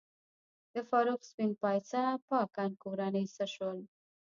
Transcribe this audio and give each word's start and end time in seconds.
د 0.73 0.75
فاروق 0.89 1.21
سپین 1.29 1.51
پایڅه 1.61 2.01
پاکه 2.27 2.65
کورنۍ 2.83 3.25
څه 3.35 3.45
شول؟ 3.53 3.79